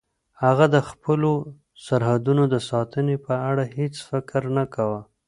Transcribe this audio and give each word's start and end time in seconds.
هغه 0.43 0.65
د 0.75 0.77
خپلو 0.89 1.31
سرحدونو 1.85 2.43
د 2.53 2.55
ساتنې 2.69 3.15
په 3.25 3.33
اړه 3.49 3.63
هیڅ 3.77 3.95
فکر 4.09 4.41
نه 4.57 4.65
کاوه. 4.73 5.01